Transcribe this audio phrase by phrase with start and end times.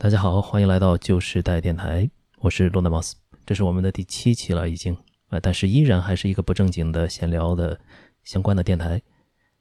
[0.00, 2.08] 大家好，欢迎来到旧时代电台，
[2.38, 4.96] 我是罗纳毛斯，这是我们的第七期了，已经
[5.30, 7.76] 呃，但是依然还是一个不正经的闲聊的
[8.22, 9.02] 相关的电台，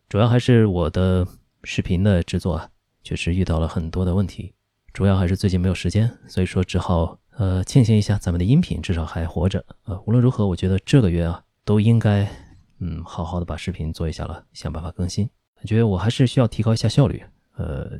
[0.08, 1.28] 主要还是我的
[1.64, 2.70] 视频的制作啊，
[3.02, 4.54] 确实遇到了很多的问题，
[4.94, 12.30] 主要还是最近没有时间，所以说只好呃庆幸一下咱们的音频至少还活着呃，无论如何，我觉得这个月啊都应该
[12.78, 17.24] 嗯好好的把视频做一下了，想办法更新，感觉我还是需要提高一下效率，
[17.56, 18.00] 呃，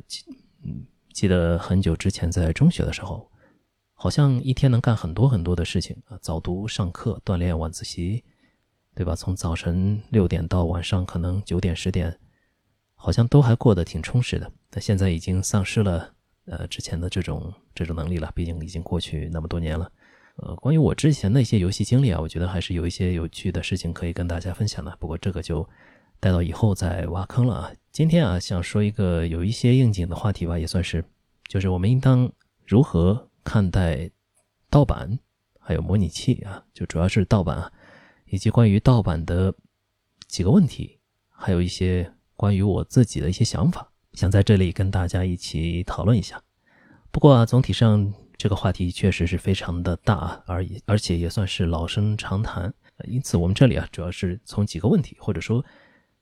[0.62, 0.86] 嗯。
[1.18, 3.28] 记得很久之前在中学的时候，
[3.92, 8.22] 好像一天能干很多很多的事情啊，早读、上课、锻炼、晚自习，
[8.94, 9.16] 对吧？
[9.16, 12.16] 从早晨六点到晚上可能九点、十点，
[12.94, 14.48] 好像都还过得挺充实的。
[14.70, 19.90] 那现在已经丧失了呃之前的这种这种能力了，毕竟已经过去那么多年了。
[20.36, 24.96] 呃，关于我之前的一些游戏经历啊，我觉得还是有一些有趣的事情可以跟大家分享的。
[25.00, 25.68] 不过这个就。
[26.20, 27.72] 带到以后再挖坑了啊！
[27.92, 31.04] 今天啊，想说一个有一些应景的话题吧，也算是，
[31.48, 32.30] 就是我们应当
[32.66, 34.10] 如何看待
[34.68, 35.18] 盗版，
[35.60, 37.72] 还有模拟器啊，就主要是盗版啊，
[38.26, 39.54] 以及关于盗版的
[40.26, 40.98] 几个问题，
[41.30, 46.42] 还有一些关于我自己的一些想法，想在这里跟大家一起讨论一下。
[47.12, 55.64] 不过啊，总体上这个话题确实是非常的大啊，而而且也算是老生常谈，因此我们这里啊，主要是从几个问题，或者说。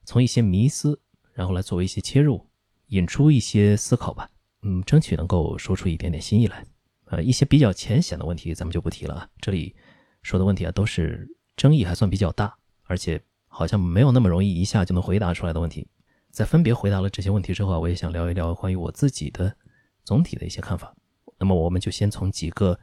[0.06, 0.98] 从一些迷思，
[1.34, 2.46] 然后来作为一些切入，
[2.86, 4.30] 引出一些思考吧。
[4.62, 6.64] 嗯，争取能够说出一点点新意来。
[7.06, 9.28] 呃，一些比较浅显的问题咱们就不提了啊。
[9.40, 9.74] 这里
[10.22, 15.86] 说的问题啊，都是争议还算比较大，而且好像没有那么容易一下就能回答出来的问题。
[16.30, 19.56] 在分别回答了这些问题之后啊，我也想聊一聊关于我自己的
[20.04, 20.94] 总体的一些看法。
[21.38, 22.78] 那么我们就先从几个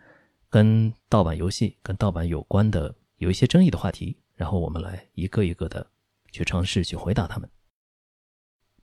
[0.50, 5.88] 跟盗版游戏、跟盗版有关的有一些争议的话题，然后我们来一个一个的。
[6.34, 7.50] 去尝试去回答他们。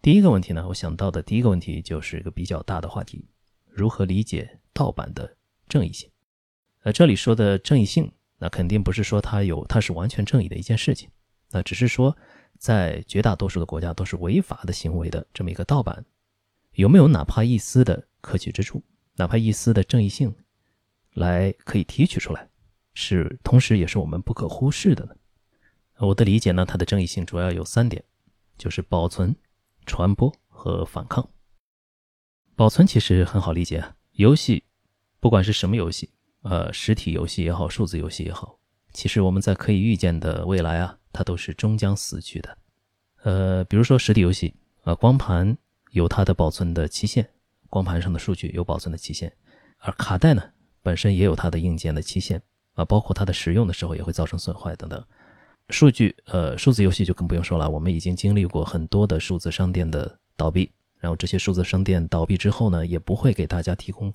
[0.00, 3.28] 第一个问题呢，我想到的第一个问题就是一个比较大的话题：
[3.66, 5.36] 如何理解盗版的
[5.68, 6.08] 正义性？
[6.84, 11.10] 呃，这里说的正义性，那肯定不是说它有它是完全正义的一件事情，
[11.50, 12.16] 那只是说
[12.56, 16.02] 在绝大多数的国家都是违法的行为的这么一个盗版，
[16.72, 18.82] 有没有哪怕一丝的可取之处，
[19.16, 20.34] 哪怕一丝的正义性，
[21.12, 22.48] 来可以提取出来，
[22.94, 25.14] 是同时也是我们不可忽视的呢？
[26.00, 28.02] 我的理解呢，它的争议性主要有三点，
[28.56, 29.36] 就是保存、
[29.84, 31.28] 传播和反抗。
[32.56, 34.64] 保存其实很好理解，游戏
[35.20, 36.10] 不管是什么游戏，
[36.42, 38.58] 呃，实体游戏也好，数字游戏也好，
[38.92, 42.58] 其实我们在可以预见的未来啊，它都是终将死去的。
[43.22, 45.54] 呃，比如说实体游戏，呃，光盘
[45.90, 47.28] 有它的保存的期限，
[47.68, 49.30] 光盘上的数据有保存的期限，
[49.80, 50.42] 而卡带呢，
[50.82, 55.04] 本身也有它的硬件的期限啊，包括它的使用的时候也会造成损坏等等。
[55.70, 57.68] 数据，呃，数字游戏就更不用说了。
[57.68, 64.12] 我们已经经历过很多的数字商店的倒闭，然后这些数字商店倒闭之后呢，也不会给大家提供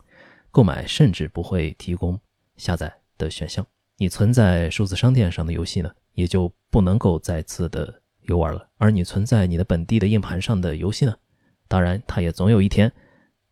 [0.51, 2.19] 购买，甚至不会提供
[2.57, 3.65] 下载的选项。
[3.97, 8.67] 你存在数字商店上的游戏呢，也就不能够再次的游玩了。
[8.77, 11.15] 而你存在你的本地的硬盘上的游戏呢，
[11.67, 12.91] 当然它也总有一天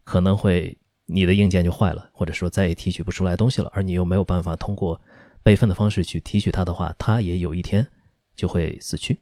[0.03, 4.99] 可能会你的硬件就坏了，或者说再也提取不出来东西了，而你又没有办法通过。
[5.43, 7.85] 备份的方式去提取它的话，它也有一天
[8.35, 9.19] 就会死去。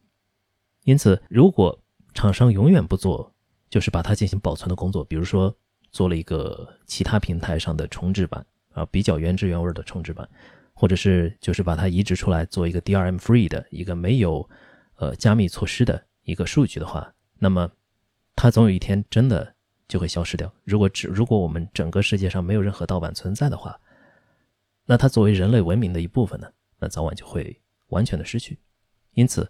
[0.83, 1.77] 因此，如果
[2.13, 3.33] 厂商永远不做，
[3.69, 5.55] 就是把它进行保存的工作，比如说
[5.91, 10.27] 做了一个其他平台上的重置版啊，比较原汁原味的重置版，
[10.73, 14.47] 或者是就是把它移植出来做一个 DRM free 的一个没有
[14.95, 17.69] 呃加密措施的一个数据的话，那么
[18.35, 19.55] 它总有一天真的
[19.87, 20.51] 就会消失掉。
[20.63, 23.79] 如果只如果我们整个世界上没有任何盗版存在的话，
[24.91, 27.57] 那它作为人类文明的一部分呢，那早晚就会
[27.91, 28.59] 完全的失去。
[29.13, 29.49] 因此，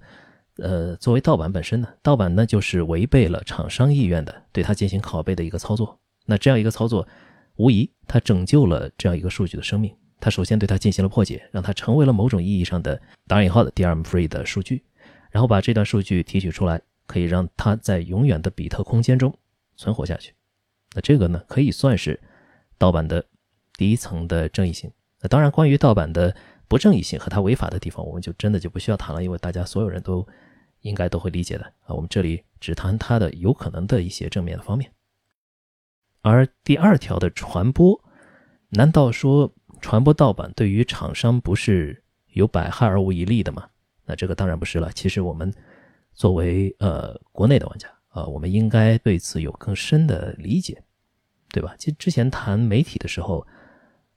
[0.58, 6.00] 呃，作为盗版本身呢，盗版呢就是违背了厂商意愿的对它进行拷贝的一个操作。
[6.28, 7.08] 那这样一个操作，
[7.56, 9.92] 无疑它拯救了这样一个数据的生命。
[10.20, 14.84] 它首先对它进行了破解，让它成为了某种意义上的打引号的 DRM free 的数据，
[15.32, 19.36] 然后把这段数据提取出来，可以让它在永远的比特空间中
[19.76, 20.36] 存活下去。
[20.94, 22.20] 那这个呢，可以算是
[22.78, 23.26] 盗版的
[23.76, 24.92] 第一层的正义性。
[25.22, 26.36] 那当然，关于盗版的
[26.68, 30.28] 不正义性和它违法的地方，我们就真的就不需要谈了，因为大家所有人都
[30.82, 31.94] 应该都会理解的啊。
[31.94, 34.92] 我们这里只谈它的有可能的一些正面的方面。
[36.24, 38.04] 而第二条的传播，
[38.70, 42.04] 难道说传播盗版对于厂商不是
[42.34, 43.68] 有百害而无一利的吗？
[44.06, 44.92] 那这个当然不是了。
[44.94, 45.54] 其实我们
[46.14, 50.82] 作为呃国内的玩家啊，我们应该对此有更深的理解，
[51.50, 51.76] 对吧？
[51.78, 53.46] 其实之前谈媒体的时候。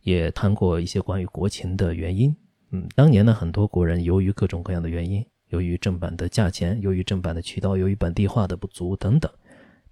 [0.04, 2.34] 也谈过一些关于国情的原因。
[2.70, 9.30] 嗯，当年呢，很多国人由于各种各样的原因，由于正版的价钱，由于正版的渠道，由于本地化的不足等等，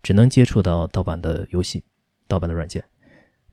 [0.03, 1.85] 只能接触到盗版的游戏、
[2.29, 2.85] 盗版的软件。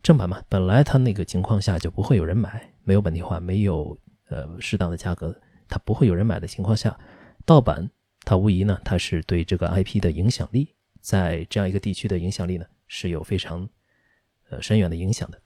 [0.02, 3.98] 正版嘛，本来它那个情况下就不会有人买，没有本地化，没有
[4.30, 5.36] 呃适当的价格，
[5.68, 6.98] 它不会有人买的情况下，
[7.46, 7.90] 盗版
[8.26, 13.70] 它无疑呢，它是对这个 IP 的影响力，在这样一个地区的影响力呢是有非常
[14.50, 15.40] 呃深远的影响的。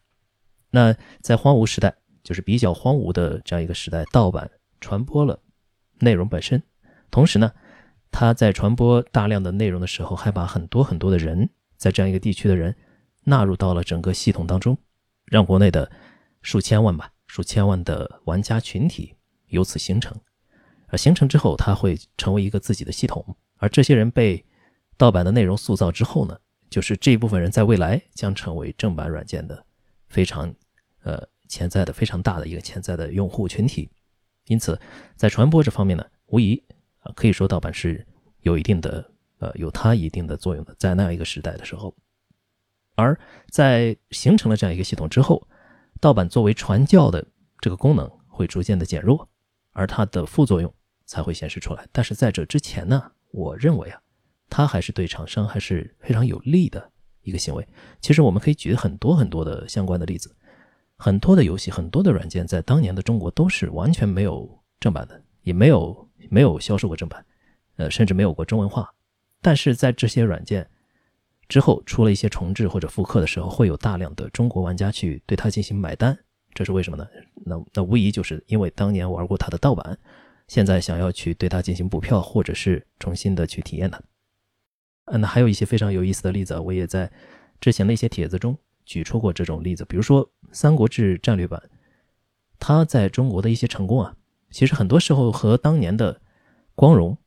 [0.74, 1.94] 那在荒芜时代，
[2.24, 4.50] 就是比较荒芜的这样一个时代，盗版
[4.82, 5.40] 传播了
[6.00, 6.64] 内容本身，
[7.12, 7.52] 同时呢，
[8.12, 11.48] 它在传播大量的内容的时候，还把很多很多的人
[11.78, 12.76] 在这样一个地区的人。
[13.26, 14.78] 纳入到了整个系统当中，
[15.28, 15.90] 让国内的
[16.42, 19.16] 数千万吧、数千万的玩家群体
[19.48, 20.14] 由此形成。
[20.88, 23.26] 而形成之后，它会成为一个自己的系统。
[23.60, 24.46] 而这些人被
[24.98, 26.38] 盗版的内容塑造之后呢，
[26.70, 29.66] 就是这一部分人在未来将成为正版软件的
[30.10, 30.54] 非常
[31.04, 33.90] 呃潜在的非常大的一个潜在的用户群体。
[34.48, 34.80] 因此，
[35.16, 36.62] 在传播这方面呢，无疑
[37.00, 38.06] 啊可以说盗版是
[38.42, 39.10] 有一定的
[39.40, 40.76] 呃有它一定的作用的。
[40.78, 41.96] 在那样一个时代的时候。
[42.96, 43.20] 而
[43.50, 45.48] 在形成了这样一个系统之后，
[46.00, 47.26] 盗版作为传教的
[47.60, 49.28] 这个功能会逐渐的减弱，
[49.72, 50.72] 而它的副作用
[51.06, 51.88] 才会显示出来。
[51.92, 54.00] 但是在这之前呢，我认为啊，
[54.48, 56.92] 它还是对厂商还是非常有利的
[57.24, 57.68] 一个行为。
[58.00, 60.36] 其实我们可以举很多很多的相关的例子，
[61.04, 67.26] 很多的游戏、很多的软件在当年的中国都是完全没有正版的，也没有没有销售过正版，
[67.76, 68.90] 呃，甚至没有过中文化。
[69.42, 70.68] 但是在这些软件。
[71.50, 76.18] 之后出了一些重置或者复刻的时候，会有大量的中国玩家去对它进行买单，
[76.54, 77.06] 这是为什么呢？
[77.46, 79.96] 那那无疑就是因为当年玩过它的盗版，
[80.48, 84.02] 现在想要去对它进行补票，或者是重新的去体验它。
[85.06, 87.12] 嗯，那还有一些非常有意思的例子，我也在
[87.60, 91.62] 之前的一些帖子中举出过这种例子，比如说《三国志战略版》，
[92.60, 94.16] 它在中国的一些成功啊，
[94.52, 96.22] 其实很多时候和当年的
[96.76, 97.18] 光荣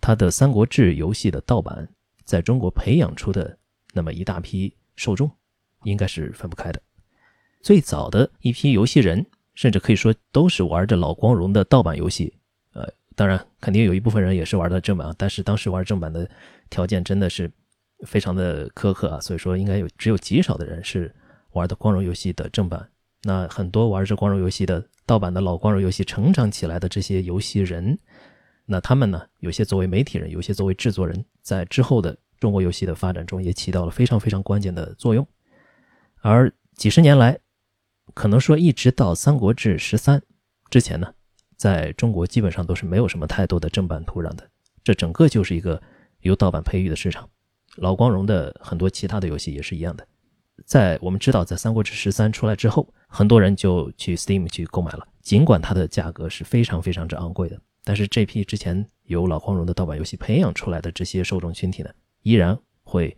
[0.00, 1.88] 它的《三国志》游戏的盗版。
[2.26, 3.58] 在中国培养出的
[3.92, 5.30] 那么一大批受众，
[5.82, 6.80] 应该是分不开的。
[7.60, 12.32] 最早的一批游戏人，甚至可以说都是玩着老光荣的盗版游戏。
[12.72, 16.26] 呃，当然，肯定有一部分人也是玩的正版，但是当时玩正版的
[16.70, 17.52] 条件真的是
[18.06, 21.14] 非常的苛刻啊，所以说应该有只有极少的人是
[21.54, 22.90] 玩的光荣游戏的正版。
[23.22, 27.98] 那很多玩着光荣游戏的盗版的老光荣游戏成长起来的这些游戏人。
[28.66, 29.22] 那他们呢？
[29.40, 35.26] 有些作为媒体人，有些作为制作人，在之后的中国游戏的发展中也起到了非常非常关键的作用。
[36.22, 37.38] 而几十年来，
[38.14, 40.18] 可能说一直到《三国志十三》
[40.70, 41.12] 之前呢，
[41.56, 44.48] 在中国基本上都是没有什么太多的正版土壤的。
[44.82, 45.82] 这整个就是一个
[46.20, 47.28] 由盗版培育的市场。
[47.76, 50.06] 老光荣的很多其他的游戏也是一样的。
[50.64, 57.60] 在我们知道，在《三国志十三》出来之后，很多人就去 Steam 去购买了，尽管它的价格是非常非常之昂贵的。
[57.82, 61.90] 但是这批之前由老光荣的盗版游戏培养出来的这些受众群体呢，
[62.22, 63.14] 依然会，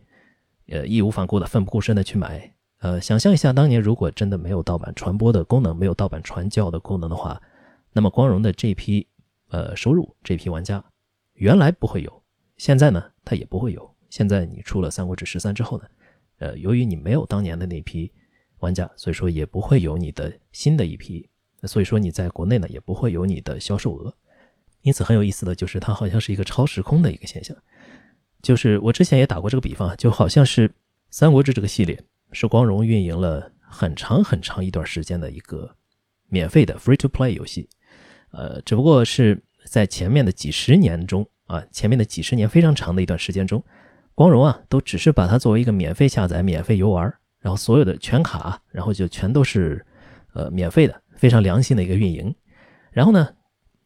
[0.68, 2.52] 呃，义无反顾的、奋不顾身的去买。
[2.78, 7.40] 呃，想象一下，当年如果真的没有盗版传播的功能，没有盗版传教的功能的话，
[7.92, 9.06] 那么光荣的这批，
[9.50, 10.84] 呃，收入这批玩家，
[11.34, 12.22] 原来不会有，
[12.56, 13.94] 现在呢，他也不会有。
[14.10, 15.84] 现在你出了《三国志十三》之后呢，
[16.38, 18.12] 呃，由于你没有当年的那批
[18.58, 21.28] 玩家，所以说也不会有你的新的一批，
[21.64, 24.14] 所以说你在国内呢，也不会有你的销售额。
[24.82, 27.56] 因此很有意思的就是，它好像是一个超时空的一个现象。
[28.42, 30.68] 就是我之前也打过这个比方，就好像是
[31.10, 32.00] 《三国志》这个系列
[32.30, 35.74] 是光荣运营了很长很长一段时间的一个
[36.28, 37.68] 免费的 free to play 游戏。
[38.30, 43.64] 呃，只不过是在前面的几十年中啊，前面的几十年非常长的一段时间中，
[44.16, 47.04] 光荣啊都只是把它作为一个免费下载、免费游玩，
[47.38, 49.86] 然后所有的全卡，然后就全都是
[50.32, 52.34] 呃免费的，非常良心的一个运营。
[52.90, 53.28] 然后呢？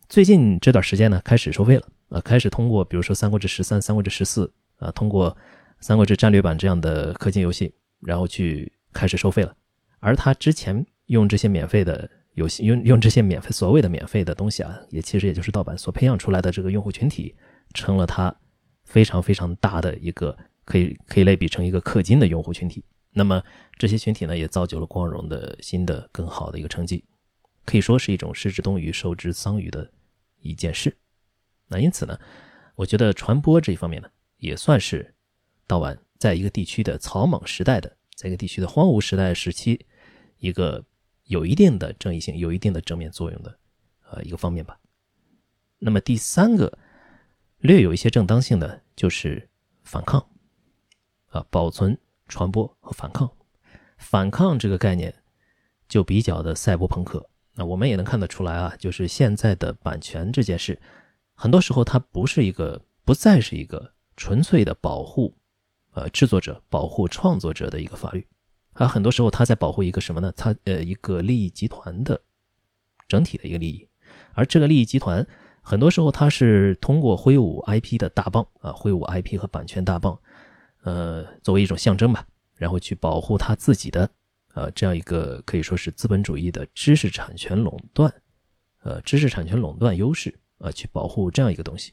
[0.09, 4.45] 最近这段时间呢，开始收费了呃，开始通过比如说《三国志十三》《三国志十四》
[4.85, 5.31] 啊，通过
[5.79, 9.55] 《三国志战略版》这样的氪金游戏，然后去开始收费了。
[10.01, 17.37] 而他之前用这些免费的游戏，用用这些免费所谓的免费的东西啊，也其实也就是盗版所培养出来的这个用户群体，
[17.75, 18.35] 成了他
[18.91, 22.85] 非常非常大的一个可以可以类比成一个氪金的用户群体。
[23.13, 23.43] 那么
[23.79, 27.05] 这些群体呢，也造就了光荣的新的更好的一个成绩，
[27.65, 29.91] 可以说是一种失之东隅，收之桑榆的。
[30.43, 30.97] 一件事，
[31.69, 32.19] 那因此呢，
[32.75, 35.15] 我觉得传播这一方面呢，也算是
[35.67, 39.85] 盗版在一个地区的草莽时代的，在一个地区的荒芜时代时期，
[40.39, 40.83] 一个
[41.25, 43.59] 有一定的正义性、有一定的正面作用的
[44.11, 44.81] 呃一个方面吧。
[45.79, 46.79] 那么第三个
[47.61, 49.49] 略有一些正当性的就是
[49.85, 50.27] 反抗
[51.27, 53.31] 啊，保存、传播和反抗。
[53.99, 55.15] 反抗这个概念
[55.87, 57.29] 就比较的赛博朋克。
[57.55, 60.81] 那我们也能看得出来啊，就是现在的版权这件事，
[61.35, 65.37] 很多时候它不是一个，不再是一个纯粹的保护，
[65.93, 68.27] 呃，制作者、保护创作者的一个法律，
[68.73, 70.33] 啊，很多时候它在保护一个什么呢？
[70.35, 72.19] 它呃一个利益集团的
[73.07, 73.87] 整体的一个利益，
[74.33, 75.27] 而这个利益集团
[75.71, 80.19] 很多时候他是通过挥舞 IP 的大棒啊，挥舞 IP 和版权大棒，
[80.83, 84.11] 呃，作为一种象征吧，然后去保护他自己的
[84.55, 88.13] 呃这样一个可以说是资本主义的知识产权垄断，
[88.83, 91.93] 呃，知识产权垄断优势啊，去保护这样一个东西，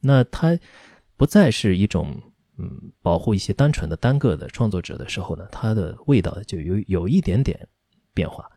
[0.00, 0.58] 那它
[1.16, 2.20] 不再是一种。
[2.56, 7.66] 嗯，保护一些单纯的单个的创作者的时候呢，它的味道就有有一点点
[8.14, 8.48] 变化。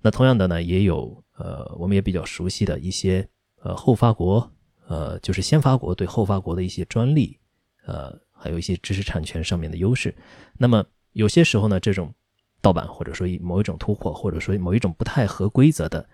[0.00, 3.28] 那同样的呢，也有呃，我们也比较熟悉的一些
[3.62, 4.50] 呃后发国，
[4.86, 7.38] 呃，就是先发国对后发国的一些专利，
[7.86, 10.14] 呃，还有一些知识产权上面的优势。
[10.58, 12.12] 那么有些时候呢，这种
[12.60, 16.08] 盗版或者说某一种突破，或者说某一种不太合规则的，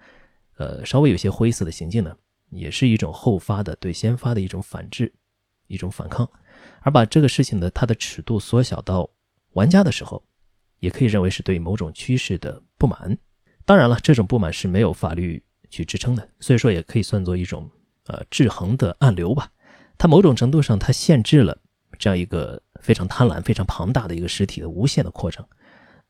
[0.57, 2.17] 呃，稍微有些灰色的行径呢，
[2.50, 5.12] 也是一种后发的对先发的一种反制，
[5.67, 6.28] 一种反抗。
[6.81, 9.09] 而把这个事情的它的尺度缩小到
[9.52, 10.23] 玩家的时候，
[10.81, 13.17] 也可以认为是对某种趋势的不满。
[13.64, 17.71] 当然了，这种不满是没有法律去支撑的，所以说也可以算作一种
[18.07, 19.51] 呃制衡的暗流吧。
[19.97, 21.59] 它某种程度上它限制了
[21.99, 25.47] 这样一个非常贪婪、非常庞大的一个实体的无限的扩张。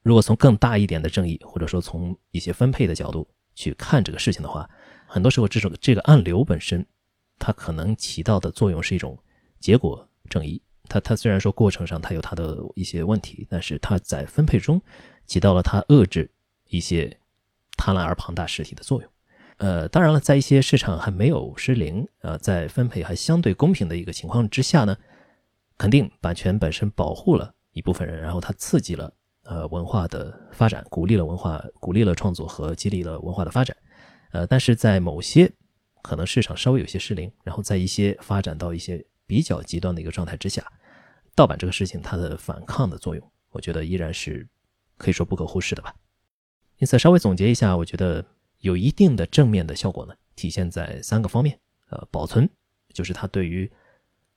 [0.02, 4.68] 如果从更大一点的正义，或者说从一些分配的角度去看这个事情的话，
[5.06, 6.86] 很多时候这种这个暗流本身，
[7.38, 9.18] 它可能起到的作用是一种
[9.58, 10.08] 结果。
[10.28, 14.80] 正义，它它虽然说过程上它有它的一些问题，但是它在分配中
[15.26, 16.30] 起到了它遏制
[16.68, 17.18] 一些
[17.78, 19.10] 贪婪而庞大实体的作用。
[19.58, 24.96] 呃，当然了，在一些市场还没有失灵，呃，在分配还相对公平的一个情况之下呢，
[25.76, 29.12] 肯定版权本身保护了一部分人，然后它刺激了
[29.44, 33.76] 呃文化的发展，鼓励了文化，鼓励了创作和激励了文化的发展。
[34.32, 35.52] 呃，但是在某些
[36.02, 39.04] 可能市场稍微有些失灵，然后在一些发展到一些。
[39.28, 40.66] 比较极端的一个状态之下，
[41.34, 44.48] 盗版这个事情它的反抗的作用，我觉得依然是
[44.96, 45.94] 可以说不可忽视的吧。
[46.78, 48.24] 因此，稍微总结一下，我觉得
[48.60, 51.58] 有一定的正面的效果呢，体现在三个方面。
[51.90, 52.48] 呃，保存
[52.92, 53.70] 就是它对于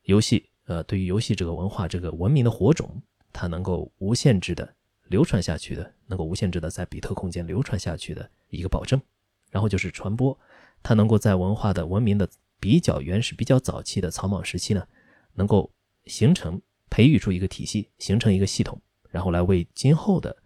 [0.04, 3.02] 游戏，呃，对于游戏这个文化这个文明的火种，
[3.34, 4.74] 它能够无限制的
[5.08, 9.02] 流传下去的，能够无限制的在比特空间流传下去的一个保证。
[9.50, 10.38] 然后就是传播，
[10.82, 12.30] 它能够在文化的文明的。
[12.62, 14.88] 比较原始、比较早期的草莽时期呢，
[15.34, 15.72] 能够
[16.06, 16.62] 形成、
[16.92, 20.38] 培育出一个体系，形成一个系统，然后来为今后的，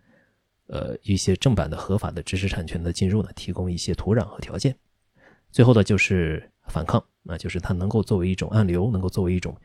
[0.67, 4.77] 呃一些正版的合法的知识产权的进入呢，提供一些土壤和条件。
[5.51, 9.55] 最后的就是反抗，那就是它能够作为一种暗流，能够作为一种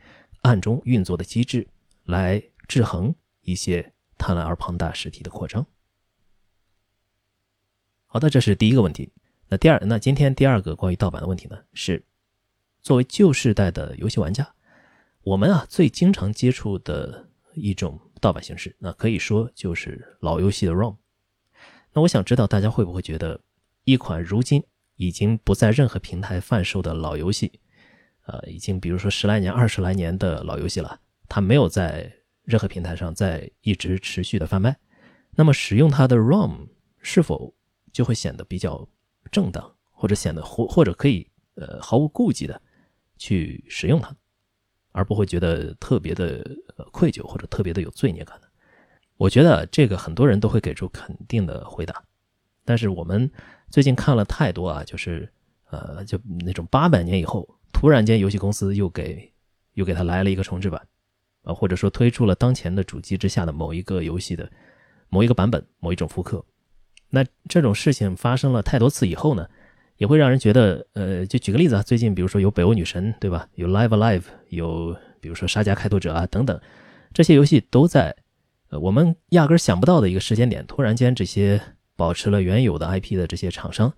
[0.41, 1.67] 暗中运作的机制，
[2.05, 5.65] 来制衡一些贪婪而庞大实体的扩张。
[8.05, 9.11] 好的，这是第一个问题。
[9.49, 12.03] 那第二，那今天第二个关于盗版的问题呢是。
[12.83, 14.55] 作为旧世代的游戏玩家，
[15.21, 20.95] 我们啊最经常接触的一种盗版形式，那可以说就是老游戏的 ROM。
[21.91, 23.41] 那我想知道大家会不会觉得，
[23.83, 24.63] 一款如今
[24.95, 27.59] 已经不在任何平台贩售的老游戏，
[28.27, 32.09] 呃，已经比如说十来年、二十来年的老游戏了，它没有在
[32.43, 34.77] 任何平台上在一直持续的贩卖，
[35.31, 36.69] 那么使用它的 ROM
[37.01, 37.53] 是否
[37.91, 38.87] 就会显得比较
[39.31, 42.61] 正当，或者显得或或者可以呃毫无顾忌的？
[43.17, 44.15] 去使用它，
[44.91, 46.45] 而不会觉得特别的
[46.91, 48.47] 愧疚或者特别的有罪孽感的。
[49.17, 52.03] 我觉得这个很多人都会给出肯定的回答。
[52.65, 53.29] 但是我们
[53.69, 55.31] 最近看了太多啊，就是
[55.69, 59.31] 呃，就那种八百年以后，突然间游戏公司又给
[59.73, 60.81] 又给他来了一个重置版，
[61.43, 64.49] 啊，或者说推出了当前的主机之下的某一个游戏的
[65.09, 66.43] 某一个版本、某一种复刻。
[67.09, 69.47] 那这种事情发生了太多次以后呢？
[70.01, 73.47] 也会让人觉得，呃，就举个例子啊，最近比如说有北欧女神，对吧？
[73.53, 76.59] 有 Live Alive，有比如说沙加开拓者啊等等，
[77.13, 78.15] 这些游戏都在，
[78.71, 81.61] 呃，我们压根想不到的一个时间点，突然间这些
[81.95, 83.93] 保持了原有的 IP 的这些厂商，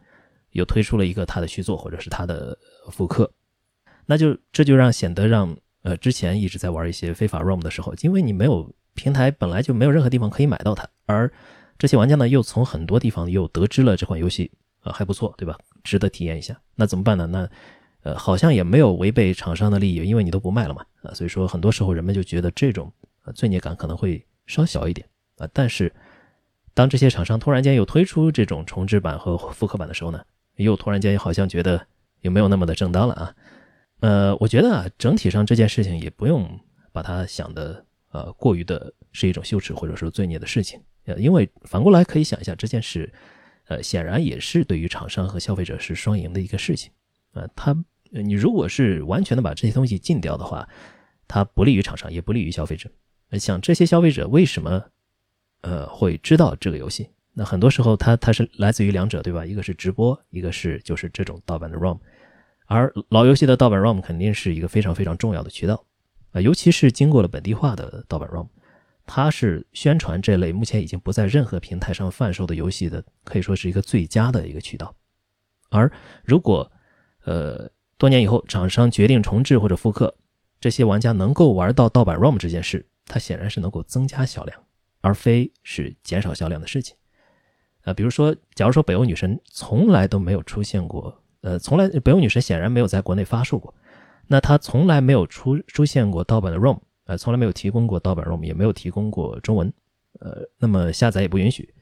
[0.52, 2.58] 又推出了一个它的续作或者是它的
[2.92, 3.32] 复刻，
[4.06, 11.32] 那就这就让显得让呃之前一直在玩一些非法 ROM 的时候，因为你没有平台，本来就没有任何地方可以买到它，而
[11.78, 14.52] 这些玩家呢又从很多地方又得知了这款游戏，
[14.84, 15.58] 呃还不错，对吧？
[15.84, 17.28] 值得体验一下，那怎么办呢？
[17.28, 17.50] 那，
[18.04, 22.92] 呃，好像也没有违背厂商的利益，因为你都不卖了嘛，啊，所以说很多时候人们就觉得这种
[23.26, 25.06] 呃罪孽感可能会稍小一点
[25.38, 25.48] 啊。
[25.52, 25.94] 但是，
[26.74, 30.24] 当这些厂商突然间又推出这种重置版和复刻版的时候呢，
[30.56, 31.86] 又突然间又好像觉得
[32.22, 33.36] 又没有那么的正当了啊。
[34.00, 36.60] 呃，我觉得啊，整体上这件事情也不用
[36.92, 43.12] 把它想的呃过于的是一种羞耻或者说罪孽的事情，呃，因为反过来可以想一下这件事。
[43.68, 46.92] 呃，显然也是对于厂商和消费者是双赢的一个事情，
[47.32, 47.76] 啊，它
[48.12, 50.68] 你如果是完全的把这些东西禁掉的话，
[51.28, 52.90] 它不利于厂商，也不利于消费者。
[53.40, 54.84] 想这些消费者为什么
[55.62, 57.10] 呃会知道这个游戏。
[57.34, 59.44] 那很多时候它它是来自于两者，对吧？
[59.44, 61.98] 一个是直播，一个是就是这种盗版的 ROM。
[62.68, 65.84] 而老游戏的盗版 ROM 肯定是一个非常非常重要的渠道
[66.32, 68.48] 啊，尤其是经过了本地化的盗版 ROM，
[69.06, 74.96] 它是宣传这类目前已经不在任何平台上贩售的游戏的，可以说是一个最佳的一个渠道。
[75.70, 75.92] 而
[76.24, 76.72] 如果
[77.26, 80.16] 呃多年以后厂商决定重置或者复刻，
[80.60, 84.62] 这些玩家能够玩到盗版 ROM 这件事，它显然是能够增加销量，
[85.02, 86.96] 而非是减少销量的事情。
[87.84, 93.74] 啊，比如说，假如说北欧女神从来都没有出现过，呃，从来北欧女神显然没有在国内发售过，
[94.28, 99.72] 那她从来没有出出现过盗版的 ROM，呃，从来没有提供过盗版 ROM，也没有提供过中文，
[100.20, 101.74] 呃，那么下载也不允许，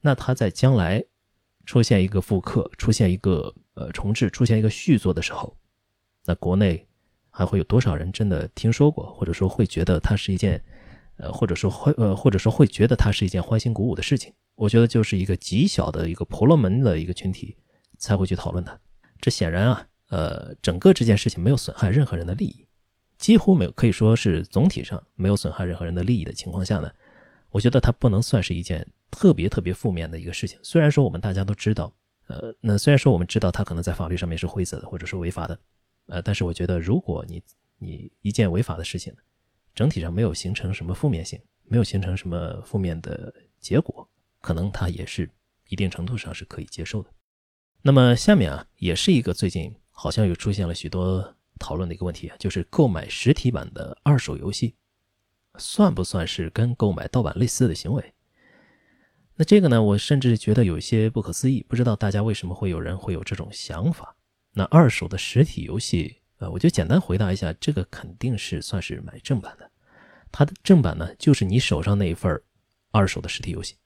[0.00, 1.04] 那它在将来
[1.64, 5.56] 出现一个复刻，出现一个呃重置，出现一个续作的时候，
[6.24, 6.86] 那国内
[7.30, 10.62] 还会有多少人真的听说过，或者说会觉得它是一件，
[11.16, 14.32] 呃，或者说会呃，或者说会觉得它是一件欢欣鼓舞的事情？
[14.56, 17.56] 我觉得就是一个极小的一个婆罗门的一个群体
[17.98, 18.78] 才会去讨论它。
[19.20, 22.63] 这显然啊，呃，整个这件事情没有损害任何人的利益，
[23.24, 26.92] 几乎没有，可以说是总体上没有损害任何人的利益的情况下呢，
[27.48, 30.58] 我觉得它不能算是一件特别特别负面的一个事情。
[30.62, 31.90] 虽然说我们大家都知道，
[32.26, 35.58] 呃，那虽然说我们知道它可能在法律上面是灰色的或者是违法的，
[36.08, 37.42] 呃，但是我觉得如果你
[37.78, 39.10] 你一件违法的事情，
[39.74, 44.06] 整体上没有形成什么负面性，没有形成什么负面的结果。
[44.42, 45.26] 可能它也是
[45.70, 47.08] 一定程度上是可以接受的。
[47.80, 54.74] 那么下面啊，也是一个最近好像又出现了许多讨论的一个问题啊，就是购买实体版的二手游戏，
[55.56, 58.12] 算不算是跟购买盗版类似的行为？
[59.36, 64.14] 那这个呢，我甚至觉得有些不可思议，不知道大家为什么会有人会有这种想法？
[64.52, 69.70] 那二手的实体游戏，呃，我就简单回答一下，这个肯定是算是买正版的，
[70.30, 72.38] 它的正版呢，就是你手上那一份
[72.90, 73.76] 二手的实体游戏。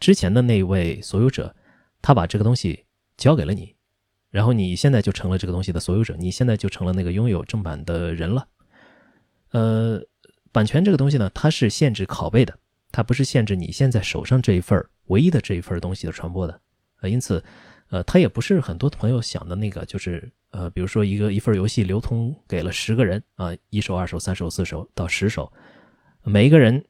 [0.00, 1.54] 之前的那一位所有者，
[2.02, 3.73] 他把这个东西交给了你，
[4.34, 8.48] 然后你现在就成了这个东西的所有者，你现在就成了那个拥有正版的人了。
[9.52, 10.02] 呃，
[10.50, 12.58] 版权这个东西呢，它是限制拷贝的，
[12.90, 16.60] 它不是限制你现在手上这一份唯一的这一份东西的传播的。
[17.00, 17.40] 呃，因此，
[17.90, 25.52] 呃，它也不是很多朋友想的那个，就是呃，比如说一个一份游戏流通给了十个人啊，一手、二手、三手、四手到十手，
[26.24, 26.84] 每一个人。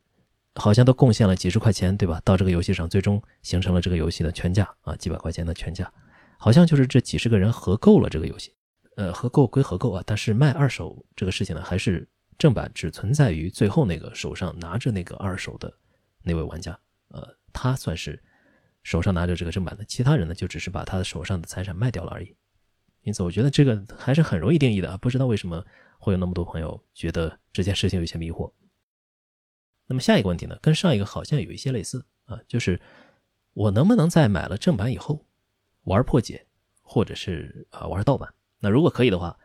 [0.57, 2.23] 好像都贡献了几十块钱，对吧？
[2.25, 5.93] 到这个游戏上，最终形成了这个游戏的全价啊，几百块钱的全价，
[6.39, 8.55] 好像就是这几十个人合购了这个游戏。
[8.97, 15.73] 呃，合购归合购啊，但是卖二手这个事情呢，还是正版只存在于最后那个手上拿着那个二手的
[16.23, 16.79] 那位玩家。
[17.09, 18.23] 呃，他算是
[18.83, 22.37] 手上拿着这个正版的，其他人呢，就只是把他的手上的财产卖掉了而已。
[23.03, 25.65] 因此，我觉得这个还是很容易定义的啊，不知道为什么
[25.99, 28.53] 会有那么多朋友觉得这件事情有些迷惑。
[29.87, 32.81] 那么下一个问题呢，跟上一个好像有一些类似啊，就是
[33.53, 35.27] 我能不能在买了正版以后
[35.85, 36.47] 玩破解，
[36.83, 38.33] 或者是啊玩盗版？
[38.59, 39.39] 那如果可以的话，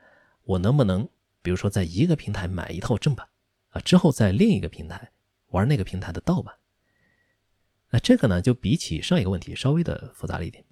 [0.43, 1.07] 我能不能
[1.41, 3.27] 比如说在一个平台买一套正版
[3.69, 5.11] 啊，之后在另一个平台
[5.47, 6.55] 玩那个平台的盗版？
[7.91, 10.63] 那这个呢，就比起上一个问题稍微的复杂了一点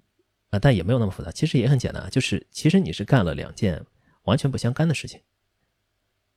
[0.50, 3.84] 啊，但也没有那么复杂，其实也很简单，就是其实你是干了两件
[4.22, 5.20] 完全不相干的事情，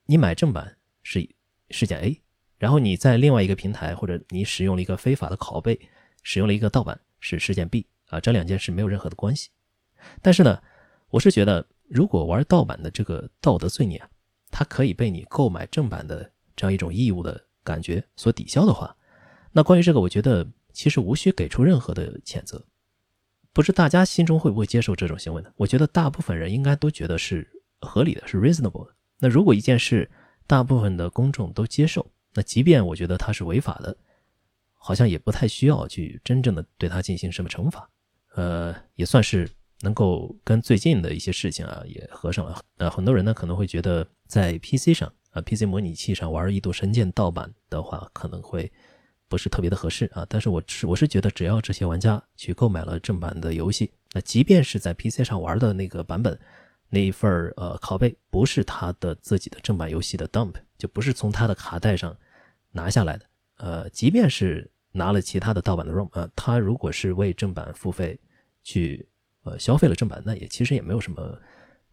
[0.05, 1.29] 你买正版是
[1.69, 2.21] 事件 A。
[2.57, 5.79] 然后你在另外一个平台，或者你使用了一个非法的拷贝，
[6.21, 9.49] 使用了一个盗版，是事件 B 啊，这两件事没有任何的关系。
[10.21, 10.61] 但是呢，
[11.09, 14.09] 我是觉得，如果玩盗版的这个道德罪孽啊，
[14.51, 18.95] 它可以被你购买正版的这样一种义务的感觉所抵消的话，
[19.51, 22.63] 那关于这个，我觉得其实无需给出任何的谴责。
[23.53, 25.51] 不知大家心中会不会接受这种行为呢？
[25.57, 27.47] 我觉得大部分人应该都觉得是
[27.81, 28.93] 合理的，是 reasonable 的。
[29.19, 30.09] 那如果一件事
[30.47, 33.95] 大部分的公众都接受，那即便我觉得它是违法的，
[34.73, 37.89] 好像也不太需要去真正的对它进行什么惩罚，
[38.35, 39.49] 呃，也算是
[39.81, 42.61] 能够跟最近的一些事情啊也合上了。
[42.77, 48.71] 呃，很多人呢可能会觉得在 PC 上啊 PC 模拟器上玩《异度神剑》盗版的话，可能会
[49.27, 50.25] 不是特别的合适啊。
[50.29, 56.39] 但是我是我是觉得，只要这些玩家去购买了正版的游戏，那即便是在 PC 上玩的那个版本。
[56.93, 62.17] 那一份呃拷贝不是他的自己的正版游戏的 dump，就不是从他的卡带上
[62.71, 63.25] 拿下来的。
[63.57, 68.19] 呃，即便是拿了其他的盗版的 ROM，啊，他如果是为正版付费
[68.63, 69.07] 去
[69.43, 71.37] 呃消费了正版，那也其实也没有什么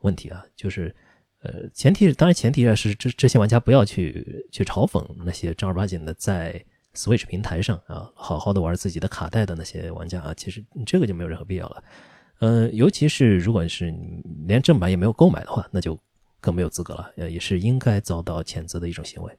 [0.01, 0.45] 问题啊。
[0.57, 0.95] 就是
[1.43, 11.85] 呃前提当然前提啊是这这些玩家不要去去嘲讽那些正儿八经的在 Switch 平台上啊好好的玩自己的卡带的那些玩家啊，其实这个就没有任何必要了。
[12.41, 13.95] 呃，尤其是如果是
[14.47, 15.99] 连正版也没有购买的话，那就
[16.41, 19.39] 更没有资格了，呃，也是应该遭到谴责的一种行为。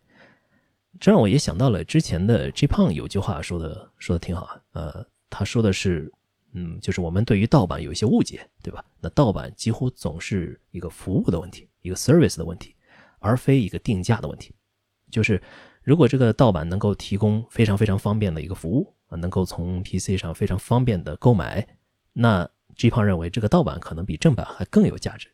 [1.00, 6.12] 这让我也想到了之前的 G 胖有句话说的说的挺好啊，呃，他说的是，
[6.54, 8.84] 嗯，就是我们对于盗版有一些误解，对吧？
[9.00, 12.76] 那盗版几乎总是一个服务的问题，一个 service 的问题，
[13.20, 14.54] 而非一个定价的问题。
[15.12, 15.42] 就是
[15.84, 21.66] 如果这个盗版能够提供非常非常方便的一个服务啊，能够从 PC 上非常方便的购买，
[22.14, 25.30] 那 G 胖认为这个盗版可能比正版还更有价值。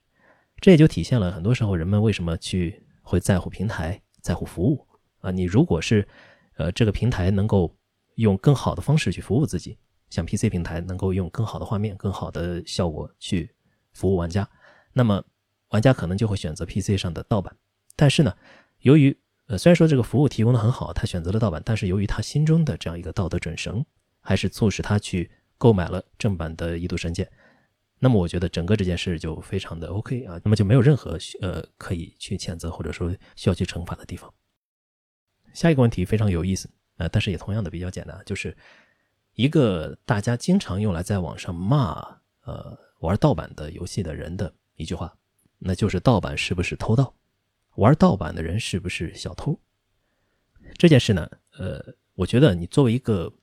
[0.62, 4.85] 这也就体现了很多时候人们为什么去会在乎平台、在乎服务
[5.26, 5.32] 啊。
[5.32, 6.08] 你如果是
[6.58, 7.76] 呃这个平台能够
[8.16, 9.78] 用更好的方式去服务自己，
[10.10, 13.54] 像 PC 平台能够用更好的画面、更好的效果去
[13.94, 14.48] 服务玩家，
[14.94, 15.24] 那么
[15.70, 17.54] 玩家可能就会选择 PC 上的盗版。
[17.96, 18.34] 但是呢，
[18.80, 23.86] 由于呃虽然说这个服务提供的很好，他选择了盗版，但是由于他心中的这样一个道德准绳，
[24.22, 27.26] 还是促使他去购买了正版的《一度神剑》。
[28.00, 34.32] 那么我觉得整个这件事就非常的 OK 啊，那么就没有任何呃可以去谴责或者说需要去惩罚的地方。
[35.56, 38.56] 下一个问题非常有意思啊，但是也同样的比较简单，就是
[39.34, 45.12] 一个大家经常用来在网上骂呃玩盗版的游戏的人的一句话，
[45.58, 47.12] 那就是盗版是不是偷盗？
[47.76, 49.60] 玩盗版的人是不是小偷？
[50.78, 53.34] 这件事呢，呃，我觉得你作为一个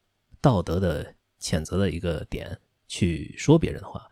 [0.40, 4.06] 道德的谴责的一个点去说别人的话。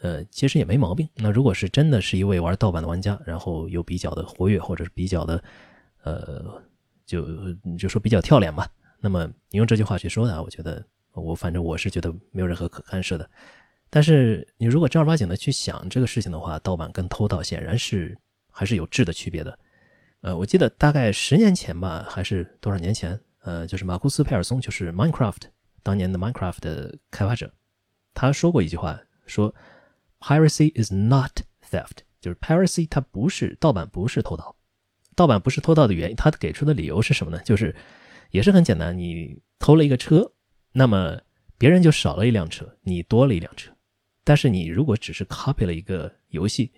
[0.00, 1.08] 呃，其实也没毛病。
[1.14, 5.44] 那如果是真的是一位玩盗版的玩家，然后又比较的活跃，或者是比较的，
[6.02, 6.60] 呃，
[7.20, 8.68] 就就说比较跳脸吧。
[9.00, 13.28] 那么你用这句话去说他，我觉得我反正我是觉得没有任何可干涉的。
[13.90, 18.16] 但是你如果正儿八经的去想这个事情的话，盗版跟偷盗显然是
[18.50, 19.58] 还是有质的区别的。
[20.22, 25.42] 呃，我记得大概十年前吧，还是多少年前，呃，就是马库斯·佩尔松，就是 Minecraft
[25.82, 27.52] 当年的 Minecraft 的开发者，
[28.14, 29.54] 他说过一句话，说。
[30.24, 34.54] Piracy is not theft，就是 piracy 它不是盗版，不是偷盗。
[35.14, 37.42] 盗版不是偷盗的原因，他给出的理由是什么呢？
[37.44, 37.74] 就是
[38.30, 40.32] 也是很简单，你偷了一个车，
[40.72, 41.20] 那么
[41.58, 43.72] 别人就少了一辆车，你多了一辆车。
[44.24, 46.72] 但是你如果只是 copy 了一个游戏，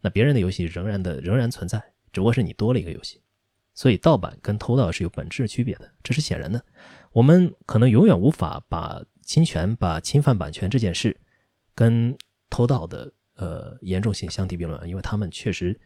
[0.00, 1.78] 那别人的游戏仍然的仍然存在，
[2.12, 3.20] 只不过是你多了一个游戏。
[3.72, 6.62] 所以盗版跟偷盗是有本质区别的，这是显然的。
[7.12, 11.16] 我们可能永远无法把侵权、把侵犯版权这件事
[11.74, 12.14] 跟
[12.50, 15.78] 偷盗的呃严重性相提并论，因为他们确实，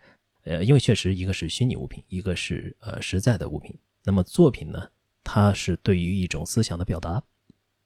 [0.45, 3.77] 呃，因为确实一个是虚拟物品，一个是呃实在的物品。
[4.05, 4.89] 那么作品呢，
[5.23, 7.23] 它是对于一种思想的表达，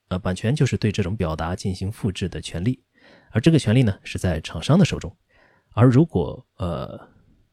[0.08, 2.82] 呃，版权就是对这种表达进行复制的权利，
[3.30, 5.16] 而这个权利呢是在厂商的手中。
[5.70, 7.08] 而如果呃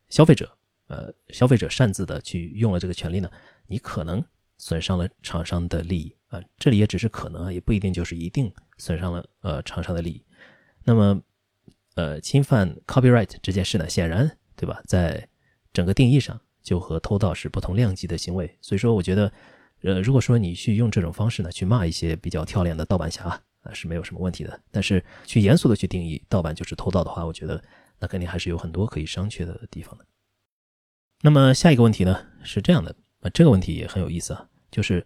[0.09, 3.29] 消费者呃消费者擅自的去用了这个权利呢，
[3.67, 4.23] 你可能
[4.57, 10.25] 损伤了厂商的利益啊，这里也只是可能啊，也不一定就是一定损伤了呃厂商的利益。
[10.83, 11.21] 那么，
[11.95, 14.81] 呃，侵犯 copyright 这件事呢，显然，对吧？
[14.85, 15.27] 在
[15.73, 18.57] 整个定义上，就和偷盗是不同量级的行为。
[18.61, 19.31] 所以说，我觉得，
[19.81, 23.23] 呃，如果说你去用这种方式呢，去骂一些比较跳脸的盗版侠
[23.61, 24.59] 啊，是没有什么问题的。
[24.71, 27.63] 但是，去严肃的去定义盗版就是偷盗的话，我觉得
[27.99, 30.05] 那肯定还是有很多可以商榷的地方的。
[31.21, 35.05] 那么下一个问题呢，是这样的啊，这个问题也很有意思啊，就是，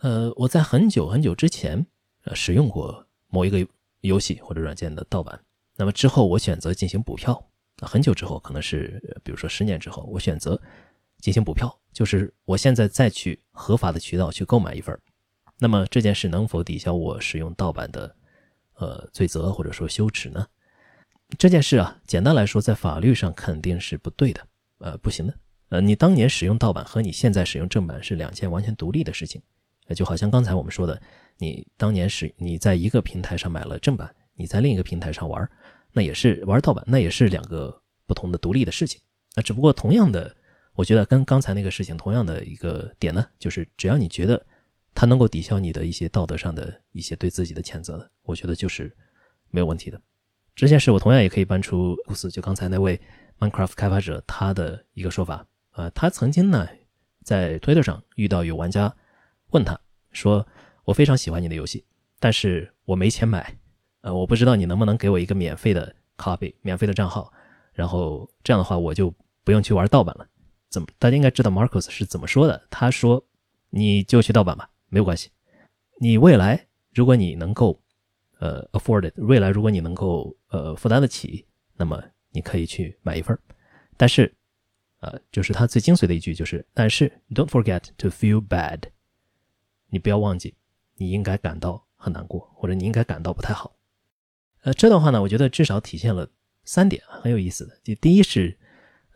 [0.00, 1.86] 呃，我在很久很久之前，
[2.24, 3.66] 呃，使用过某一个。
[4.02, 5.38] 游戏或者软件的盗版，
[5.76, 7.49] 那么之后我选择进行补票。
[7.86, 10.60] 很久之后，可能是比如说十年之后，我选择
[11.18, 14.98] 进行补票，就是我现在再去合法的渠道去购买一份
[15.58, 18.14] 那么这件事能否抵消我使用盗版的
[18.74, 20.46] 呃罪责或者说羞耻呢？
[21.38, 24.46] 这件事啊，简单来说，在法律上肯定是不对的，
[24.78, 25.34] 呃，不行的。
[25.68, 29.40] 呃，你当年使用盗版和你现在使用正版是两件完全独立的事情。
[29.94, 31.00] 就好像刚才我们说的。
[31.42, 35.50] 你当年是你在一个平台上买了正版，你在另一个平台上玩，
[35.92, 39.00] 那也是玩盗版，那也是两个不同的独立的事情。
[39.34, 40.34] 那只不过同样的，
[40.74, 44.44] 我觉得跟刚才那个事情同样的一个点呢，就是只要你觉得
[44.94, 48.94] 它能够抵消你的一些道德上的一些对自己的谴责，我觉得就是
[49.50, 50.00] 没有问题的。
[50.54, 53.00] 这件事我同样也可以搬出故事，就刚才那位
[53.38, 56.68] Minecraft 开发者他的一个说法啊，他曾经呢
[57.24, 58.94] 在推特上遇到有玩家
[59.50, 59.78] 问他
[60.12, 60.46] 说。
[60.84, 61.84] 我非常喜欢你的游戏，
[62.18, 63.56] 但是我没钱买，
[64.02, 67.32] 呃，我不知道你能不能给我一个免费的 copy，免费的账号，
[67.72, 69.12] 然后这样的话我就
[69.44, 70.26] 不用去玩盗版了。
[70.68, 70.88] 怎么？
[70.98, 72.66] 大家应该知道 Marcus 是怎么说的？
[72.70, 73.24] 他说
[73.70, 75.30] ：“你就去盗版吧，没有关系。
[76.00, 77.82] 你未来如果你能够，
[78.38, 83.36] 呃，afford it，未来如果你能够，呃，负担得起，那么你可以去买一份。
[83.96, 84.34] 但是，
[85.00, 88.80] 呃，就是他最精髓的一句就是：但是 don't forget to feel bad，
[89.88, 90.54] 你不要忘记。”
[90.96, 93.74] 你应该感到很难过，或者你应该感到不太好。
[94.62, 96.28] 呃，这段话呢，我觉得至少体现了
[96.64, 97.78] 三点很有意思的。
[97.82, 98.58] 就第一是，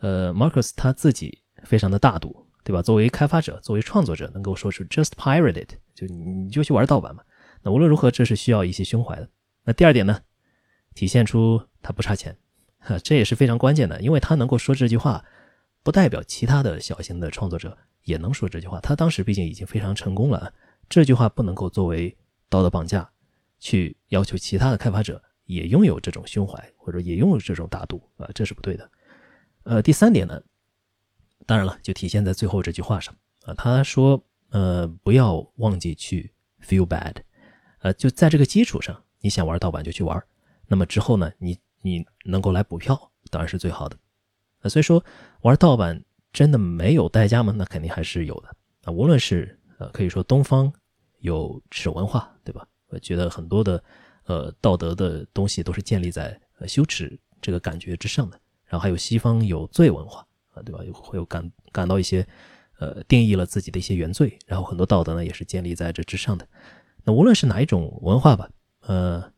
[0.00, 2.80] 呃，Marcus 他自己非常的大度，对吧？
[2.80, 7.22] 作为开发者，作为创作者，能够说出 just pirate it，就你就去玩盗版嘛。
[7.62, 9.28] 那无论如何，这是需要一些胸怀的。
[9.64, 10.20] 那第二点呢，
[10.94, 12.36] 体现出他不差钱，
[12.78, 15.24] 哈，这也是非常关键的，因为他能够说这句话，
[15.82, 18.80] 不代表其他的小型的创作者也能说这句话。
[18.80, 20.52] 他当时毕竟已经非常成功了，
[20.88, 22.16] 这句话不能够作为
[22.48, 23.10] 道德绑架，
[23.58, 28.90] 去要求其他的开发者也拥有这种胸怀，或者也拥有这种大度啊，这是不对的。
[29.64, 30.40] 呃，第三点呢，
[31.46, 37.16] 当然了，就体现在最后这句话上啊，他说，呃，不要忘记去 feel bad。
[37.80, 40.22] 呃，就在这个基础上，你想玩盗版就去玩，
[40.66, 43.96] 那么之后呢，你你能够来补票，当然是最好的。
[44.60, 45.04] 呃，所以说
[45.42, 46.02] 玩盗版
[46.32, 47.54] 真的没有代价吗？
[47.56, 48.48] 那肯定还是有的。
[48.84, 50.72] 啊，无论是呃，可以说东方
[51.18, 52.66] 有耻文化，对吧？
[52.88, 53.82] 我觉得很多的
[54.26, 58.40] 呃道德的东西都是建立在呃羞耻这个感觉之上的。
[58.66, 60.82] 然后还有西方有罪文化啊，对吧？
[60.84, 62.26] 有会有感感到一些
[62.78, 66.48] 呃定义了自己的一些原罪，然后很多道德呢也是建立在这之上的。
[67.04, 68.48] 那无论是哪一种文化吧，
[68.80, 69.32] 呃，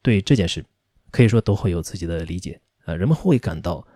[0.00, 0.64] 对这件事，
[1.10, 2.60] 可以说都会有自己的理解。
[2.86, 3.86] 呃，人们会感到，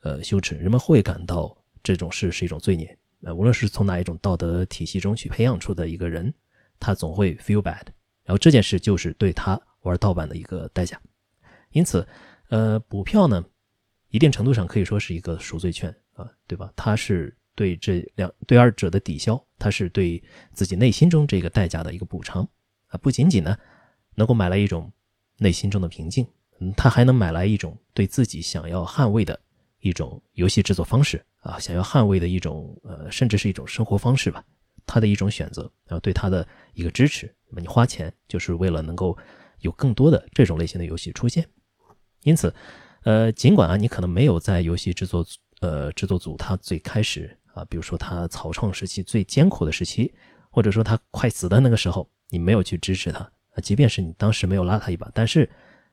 [0.00, 2.98] 呃，羞耻，人们会感到这种事是一种罪孽。
[3.22, 6.32] 呃，无论是从哪一种道德体系中去培养出的一个人，
[6.80, 7.84] 他总会 feel bad。
[8.24, 11.00] 然后这件事就是对他玩盗版的一个代价。
[11.70, 12.06] 因此，
[12.50, 13.42] 呃，补票呢，
[14.10, 16.70] 一定程度上可以说是一个赎罪券啊，对吧？
[16.76, 17.34] 它是。
[17.56, 20.20] 对这两对二者的抵消，它是对
[20.52, 22.42] 自己内心中这个代价的一个补偿
[22.88, 23.56] 啊，不仅仅呢
[24.16, 24.92] 能够买来一种
[25.38, 26.26] 内心中的平静，
[26.58, 29.38] 嗯，它还能买来一种对自己想要捍卫的
[29.78, 34.44] 一种游戏制作方式啊，想要捍卫的一种呃，甚至是一种生活方式吧，
[34.84, 37.32] 它的一种选择，然后对它的一个支持。
[37.48, 39.16] 那么你花钱就是为了能够
[39.60, 41.48] 有更多的这种类型的游戏出现，
[42.22, 42.54] 因此，
[43.02, 45.26] 呃，尽管啊，你可能没有在游戏制作
[45.60, 47.38] 呃制作组他最开始。
[47.54, 50.12] 啊，比如说他草创时期最艰苦的时期，
[50.50, 55.48] 或者说他快死的那个时候，你没有去支持他啊，即便是你当时没有拉他一把，但是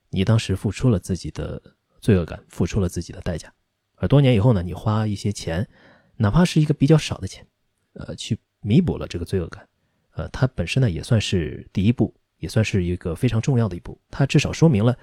[0.09, 1.61] 你当时付出了自己的
[1.99, 3.53] 罪恶感，付出了自己的代价，
[3.97, 5.69] 而多年以后呢，你花一些钱，
[6.17, 7.45] 哪怕是一个比较少的钱，
[7.93, 9.69] 呃，去弥补了这个罪恶感，
[10.15, 14.93] 呃，它本身呢也算是第一步，也算是一个非常重要的一步，它至少说明了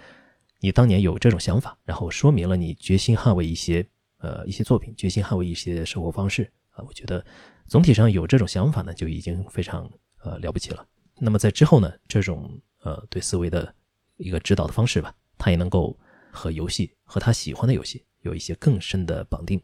[0.61, 3.83] 你当年有这种想法，然后说明了你决心捍卫一些。
[4.21, 7.25] 呃，一些作品决心捍卫一些生活方式啊，我觉得
[7.69, 9.89] 总体上有这种想法呢，就已经非常
[10.25, 10.85] 呃了不起了。
[11.21, 13.73] 那么在之后呢，这种呃对思维的
[14.17, 15.97] 一个指导的方式吧，他也能够
[16.33, 19.63] 和游戏和他喜欢的游戏有一些更深的绑定。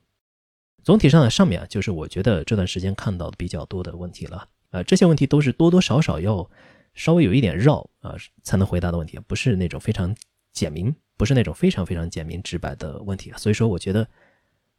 [0.85, 4.49] 总体上呢，上面啊就是我觉得这段时间看到的比较多的问题了。
[4.71, 6.49] 呃，这些问题都是多多少少要
[6.95, 10.15] 稍微有一点绕啊才能回答的问题，不是那种非常
[10.53, 13.33] 简明，不是那种非常非常简明直白的问题。
[13.37, 14.09] 所以说，我觉得。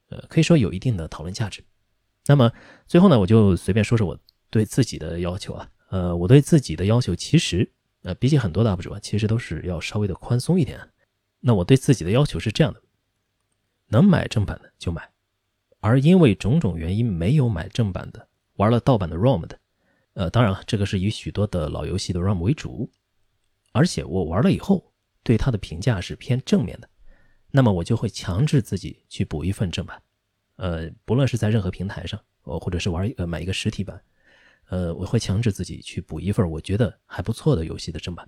[0.10, 1.64] 呃，可以说有一定的讨论价值。
[2.28, 2.52] 那么
[2.86, 4.16] 最后呢，我就随便说说我
[4.52, 5.68] 对自己的要求啊。
[5.90, 7.68] 呃，我对自己的要求其实，
[8.04, 10.80] 呃，比起很多的 UP 主啊，其实都是要稍微的宽松一点。
[11.40, 12.80] 那我对自己的要求是这样的：
[13.88, 15.10] 能买正版的就买，
[15.80, 19.60] 而因为种种原因没有买正版的，玩了盗版的 ROM 的，
[20.16, 22.92] 呃，当然了，这个是以许多的老游戏的 ROM 为主，
[23.72, 24.92] 而且我玩了以后
[25.24, 26.90] 对它的评价是偏正面的。
[27.52, 30.02] 那么我就会强制自己去补一份正版，
[30.58, 34.02] 呃，不论是在任何平台上，呃，或者是玩呃买一个实体版，
[34.70, 38.28] 呃，我会强制自己去补一份我觉得还不错的游戏的正版。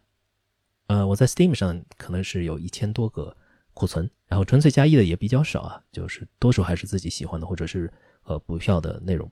[0.88, 3.36] 呃，我在 Steam 上可能是有一千多个
[3.74, 7.92] 库存，然后纯粹加一的也比较少啊，就是多数还是自己喜欢的或者是
[8.24, 9.30] 呃补票的内容，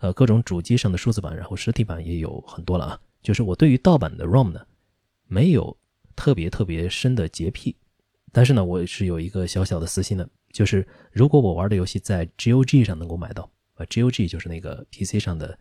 [0.00, 3.00] 呃，各种主机上的数字版，然后实体版也有很多了啊。
[3.22, 4.60] 就是我对于盗版的 ROM 呢，
[5.26, 5.76] 没有
[6.14, 7.74] 特别特别深的洁癖。
[8.32, 15.58] 但是呢，我是有一个小小的私心的，就是如果我玩的游戏在 GOG 上能够买到，啊，GOG 就是那个 PC 上的，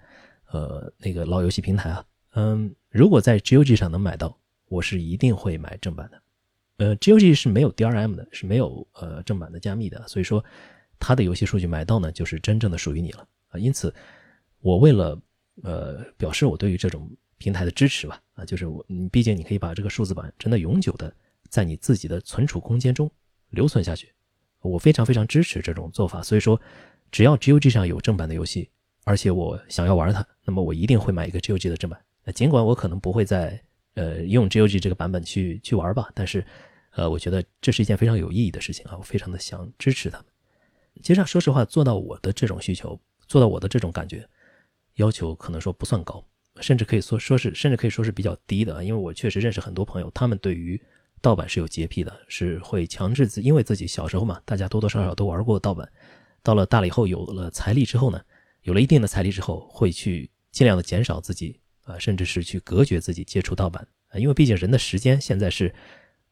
[0.51, 6.21] 呃，那个老游戏平台啊，嗯，如果在 GOG 上能买到，我是一定会买正版的。
[6.77, 10.43] 呃，GOG 是没有 DRM 的，是没有呃正版的加密的，所以说
[10.99, 13.57] 它的游戏数据买到呢，就是真正的属于你了啊。
[13.57, 13.93] 因此，
[14.65, 15.21] 我为了
[15.62, 21.13] 呃表示我对于这种平台的支持吧，啊，就是我，你毕竟你可以把这个数字版真的永久的。
[21.47, 23.10] 在你自己的存储空间中
[23.51, 24.12] 留存下去，
[24.62, 26.23] 我非常非常支持这种做法。
[26.23, 26.60] 所以说，
[27.12, 28.67] 只要 GOG 上有正版的游戏，
[29.04, 32.04] 而且我想要玩它，那么我一定会买一个 GOG 的正版。
[32.23, 33.62] 那尽管我可能不会在
[33.93, 36.43] 呃用 GOG 这个版本去去玩吧，但是
[36.95, 40.25] 呃，我觉得这是一件非常有意义的事情啊，我非常的想支持他们。
[41.04, 44.28] 其实说实话，做到我的这种需求，做到我的这种感觉，
[44.95, 46.25] 要求可能说不算高，
[46.62, 50.81] 甚至可以说说是甚至可以说是比较低的啊，因为我确实认识很多朋友，他们对于
[51.21, 55.89] 盗版是有洁癖的，是会强制自，因为自己小时候嘛，大家多多少少都玩过盗版。
[56.43, 58.21] 到了大了以后，有了财力之后呢，
[58.62, 65.73] 有了一定的财力之后，会去尽量的减少自己啊，甚至是去隔绝自己接触盗版啊，因为毕竟人的时间现在是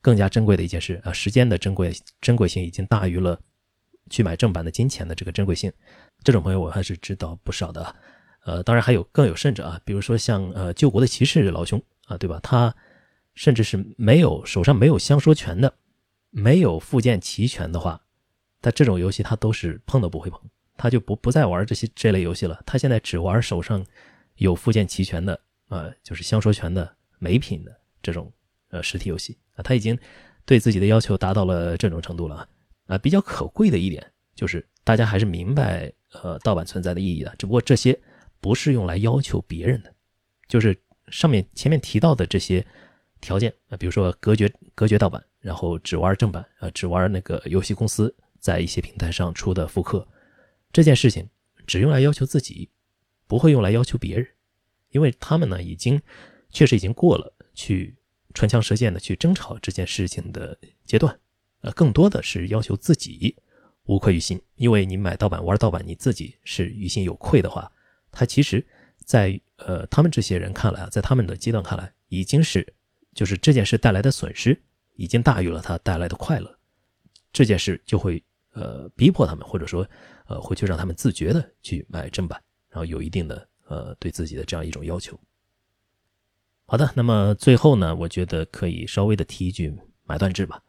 [0.01, 3.39] 更加珍贵的一件事啊，时间的珍贵珍贵性已经大于了
[4.11, 5.71] 去买正版的金钱的这个珍贵性。
[6.23, 7.95] 这种朋友我还是知道不少的，
[8.45, 12.39] 呃，当然还有更有甚者啊，比如说像呃救国的骑士老兄啊，对吧？
[12.43, 12.75] 他
[13.35, 15.73] 甚至是没有手上没有相说权的，
[16.29, 18.01] 没有附件齐全的话，
[18.61, 20.39] 他这种游戏他都是碰都不会碰。
[20.75, 23.85] 他就不不再玩这些这类游戏了，他现在只玩手上
[24.37, 28.33] 有附件齐全的呃，就是相说全的美品的这种
[28.69, 29.97] 呃实体游戏啊，他已经
[30.45, 32.47] 对自己的要求达到了这种程度了
[32.87, 32.97] 啊。
[32.97, 34.03] 比较可贵的一点
[34.33, 37.97] 就是大家还是明白呃盗版存在的意义的，只不过这些
[38.43, 39.95] 不是用来要求别人的，
[40.49, 40.77] 就是
[41.07, 42.65] 上面前面提到的这些
[43.21, 50.05] 条件啊，比如说隔绝隔绝盗版，然后只玩正版啊，只玩那个游戏公司在一些平台上出的复刻。
[50.73, 51.29] 这件事情
[51.65, 52.69] 只用来要求自己，
[53.27, 54.27] 不会用来要求别人，
[54.89, 56.01] 因为他们呢已经
[56.49, 57.95] 确实已经过了去
[58.33, 61.17] 唇枪舌剑的去争吵这件事情的阶段，
[61.61, 63.37] 呃，更多的是要求自己
[63.85, 64.41] 无愧于心。
[64.55, 67.71] 因为你买盗版玩盗版，你自己是于心有愧的话，
[68.13, 68.65] 他其实，
[69.03, 72.65] 在呃他们这些人看来啊，在他们的阶段看来，已经是
[73.13, 74.57] 就是这件事带来的损失
[74.95, 76.57] 已经大于了他带来的快乐，
[77.33, 78.23] 这件事就会
[78.53, 79.85] 呃逼迫他们或者说。
[80.25, 85.19] 呃，会去让他们自觉的去买正版，然后有一定的呃对自己的这样一种要求。
[86.65, 90.63] 好的，那么最后呢，我觉得可以稍微的提一句买断制吧。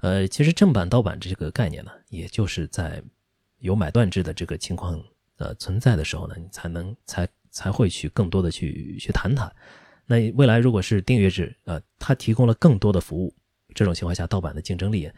[0.00, 3.04] 呃，其实正版盗版这个概念呢，也就是在
[3.58, 4.98] 有买断制的这个情况
[5.36, 9.50] 呃存在的时候呢，你才能才才会去更多的去去谈它。
[10.06, 13.34] 那未来如果是订阅制，呃，它提供了更多的服务，
[13.74, 15.10] 这种情况下盗版的竞争力。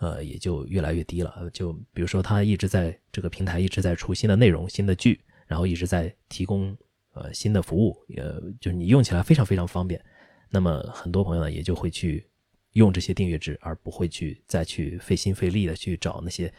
[0.00, 1.48] 呃，也就越来越低了。
[1.52, 6.76] 就比如说，它一直在这个平台一直在出新的内容、新的剧，然后一直在提供
[7.12, 10.04] 呃新的服务，呃，就是你用起来非常非常方便。
[10.50, 12.28] 那么很多朋友呢，也就会去
[12.72, 16.52] 用这些订阅制，而不会去再去费心费力的去找那些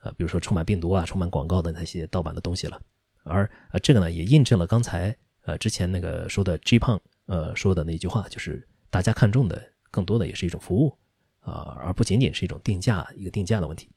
[0.00, 2.80] 呃，比如说充满病毒啊、充满广告的那些盗版的东西了。
[3.22, 10.96] 而呃，这个呢，也印证了刚才呃之前那个说的 G 胖呃说的那句话，就是大家看中的更多的也是一种服务。
[11.40, 13.88] 啊，而不仅仅是一种定价，一个定价的问题，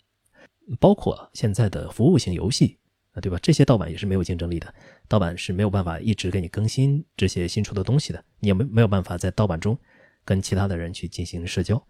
[0.80, 2.80] 包括现在的服务型游戏
[3.12, 3.38] 啊，对吧？
[3.42, 4.74] 这些盗版也是没有竞争力的，
[5.10, 9.78] 盗版是没有办法一直给你更新这些新出的东西的，你也没没有办法在盗版中
[10.24, 11.86] 跟其他的人去进行社交。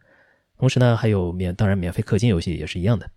[0.57, 3.07] 同时呢，还有免，当然免费氪金游戏也是一样的。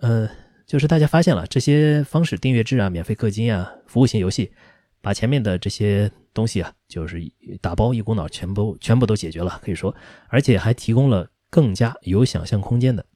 [0.00, 0.28] 呃，
[0.66, 4.52] 就是大家发现了这些方式，订阅制啊，免费氪金啊，服务型游戏，
[5.00, 7.20] 把前面的这些东西啊，就是
[7.60, 9.94] 打包一股脑全部全部都解决了，可以说，
[10.28, 11.30] 而且还提供了。
[11.50, 13.06] 更加有想象空间的，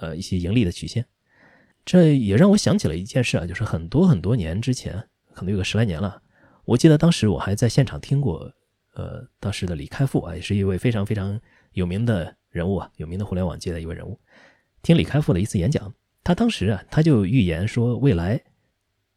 [0.00, 1.04] 呃，一些盈利的曲线，
[1.84, 6.22] 这也让我想起了一件事啊，就是很多很多年之前，可能有个十来年了，
[6.64, 8.50] 我记得当时我还在现场听过，
[8.94, 11.38] 呃，当时的李开复啊，也是一位非常非常
[11.72, 14.18] 有名的人物啊，有名的互联网界的一位人物，
[14.80, 15.92] 听李开复的一次演讲，
[16.28, 18.38] 他当时啊，他就预言说，未来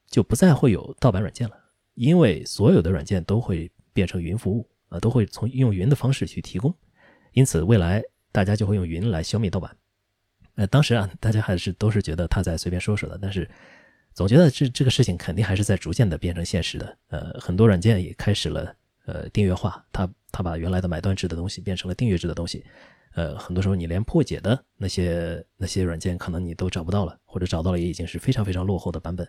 [0.09, 1.55] 就不再会有盗版软件了，
[1.95, 6.73] 因为所有的软件都会变成云服务啊，都会从用云的方式去提供，
[7.33, 8.01] 因此未来。
[8.31, 9.75] 大家就会用云来消灭盗版。
[10.55, 13.45] 呃，当时啊，大家还是都是觉得他在随便说说的，但是
[14.13, 16.97] 总觉得这这个事情肯定还是在逐渐的变成现实的。
[17.09, 18.73] 呃，很多软件也开始了
[19.05, 22.63] 呃订阅化，他他把原来的买断制的东西变成了订阅制的东西。
[23.13, 29.27] 呃，很多时候你连破解的那些那些软件可能你都找不到了，或者找到了也已经是非常非常落后的版本。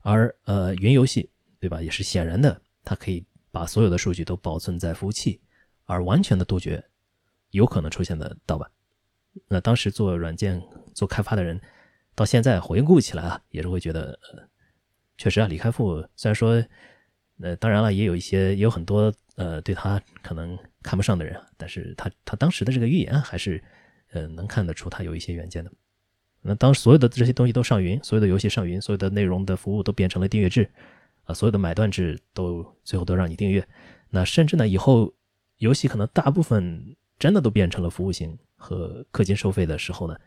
[0.00, 5.40] 而呃云游戏对吧，也是显然的，它可以把所有的数据都保存在服务器，
[5.84, 6.84] 而完全的杜绝。
[7.50, 8.70] 有可能出现的盗版，
[9.46, 10.62] 那当时做软件
[10.94, 11.60] 做开发的人，
[12.14, 14.42] 到现在回顾起来啊，也是会觉得，呃，
[15.18, 16.64] 确实啊，李开复虽然说，
[17.42, 23.62] 呃，当然了，也有一些也有很多呃对他可能看不上的人，但是他他当时的这个预言还是，
[24.12, 25.70] 呃，能看得出他有一些远见的。
[26.40, 30.68] 那当所有的这些东西都上云，所有的游戏上云，所有的内容的服务都变成了订阅制，
[31.24, 33.66] 啊，所有的买断制都最后都让你订阅，
[34.10, 35.14] 那甚至呢，以后
[35.58, 36.96] 游戏可能大部分。
[37.18, 40.18] 真的都变成了服务型和氪金收费的时候呢，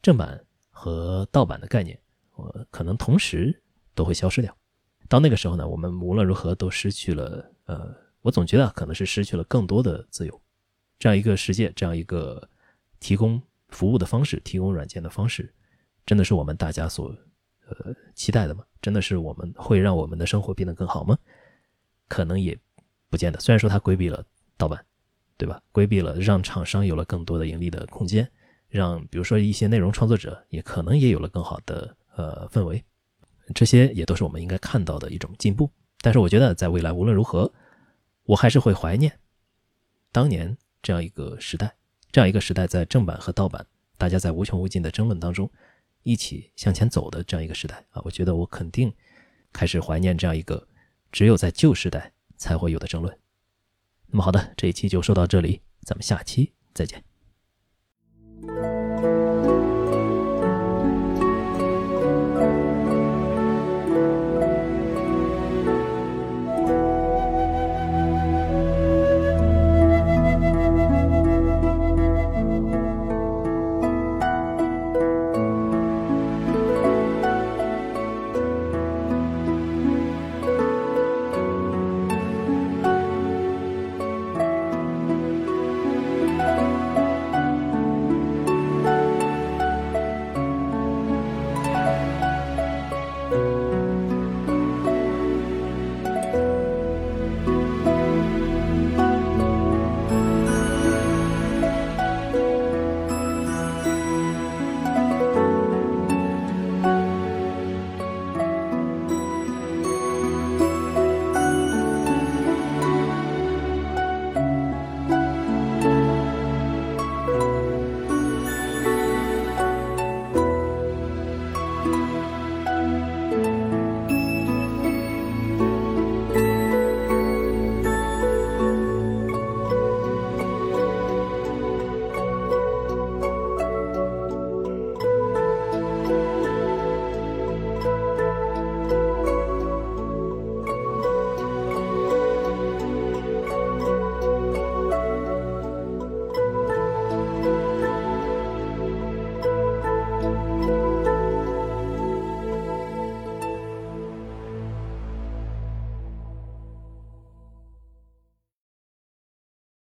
[0.00, 1.98] 正版和盗版的概念，
[2.36, 3.60] 我可能同时
[3.92, 4.56] 都会消失掉。
[5.08, 7.92] 到那个时候呢，我们无论如何都失去了，呃，
[8.22, 10.40] 我总觉得可能是失去了更多的自由。
[10.98, 12.48] 这样一个世界，这样一个
[12.98, 15.52] 提供服务的方式，提供软件的方式，
[16.06, 17.14] 真的是我们大家所
[17.68, 18.64] 呃期待的吗？
[18.80, 21.18] 真的是我们会让我们的生活变得更好吗？
[22.08, 22.58] 可能也
[23.10, 23.38] 不见得。
[23.38, 24.24] 虽然说它规避了
[24.56, 24.82] 盗版。
[25.38, 25.60] 对吧？
[25.72, 28.30] 规避了，让厂商有了更多的盈利的空间，
[28.68, 32.80] 让比如说一些内容创作者也可能也有了更好的呃氛围。
[33.52, 35.68] 这些也都是我们应该看到的一种进步。
[36.00, 37.52] 但是我觉得，在未来无论如何，
[38.24, 39.18] 我还是会怀念
[40.10, 41.76] 当年这样一个时代，
[42.10, 43.66] 这样一个时代，在正版和盗版，
[43.96, 45.50] 大家在无穷无尽的争论当中
[46.02, 48.02] 一起向前走的这样一个时代啊！
[48.04, 48.92] 我觉得我肯定
[49.52, 50.68] 开始怀念这样一个
[51.10, 53.18] 只有在旧时代才会有的争论。
[54.06, 57.02] 那么好的，这一期就说到这里，咱们下期再见。